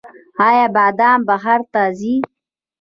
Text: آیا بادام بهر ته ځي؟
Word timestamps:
آیا 0.47 0.65
بادام 0.75 1.19
بهر 1.27 1.59
ته 1.71 1.81
ځي؟ 1.99 2.15